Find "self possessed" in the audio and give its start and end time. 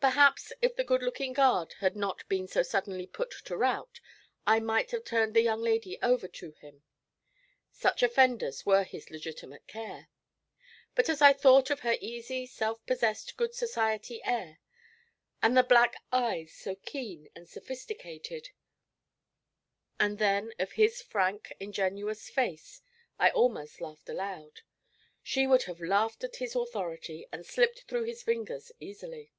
12.46-13.36